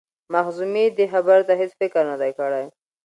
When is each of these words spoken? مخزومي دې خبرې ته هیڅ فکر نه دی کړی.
مخزومي 0.33 0.85
دې 0.97 1.05
خبرې 1.13 1.43
ته 1.47 1.53
هیڅ 1.61 1.71
فکر 1.81 2.03
نه 2.11 2.15
دی 2.21 2.31
کړی. 2.39 2.65